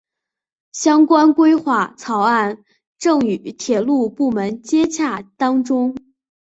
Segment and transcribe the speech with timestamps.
[0.71, 2.63] 相关规划草案
[2.97, 5.95] 正与铁路部门接洽当中。